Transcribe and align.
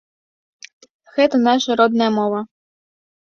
Гэта 1.17 1.35
нашая 1.49 1.75
родная 1.81 2.09
мова. 2.17 2.41